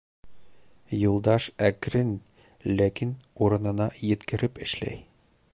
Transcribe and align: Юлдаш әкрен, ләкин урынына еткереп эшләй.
Юлдаш 0.99 1.49
әкрен, 1.67 2.15
ләкин 2.81 3.15
урынына 3.49 3.91
еткереп 4.17 4.63
эшләй. 4.69 5.03